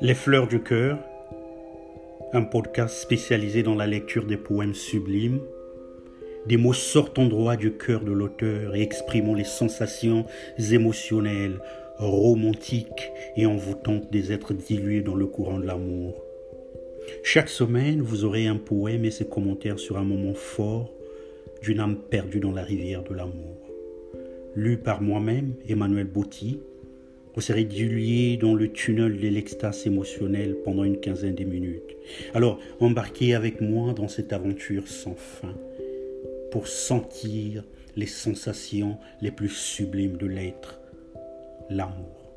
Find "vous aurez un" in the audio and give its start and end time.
18.00-18.56